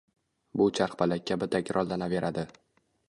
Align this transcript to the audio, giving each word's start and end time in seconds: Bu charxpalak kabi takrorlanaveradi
Bu 0.61 0.65
charxpalak 0.79 1.27
kabi 1.33 1.49
takrorlanaveradi 1.57 2.47